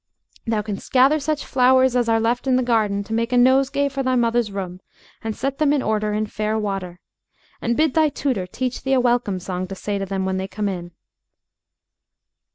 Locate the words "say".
9.75-9.99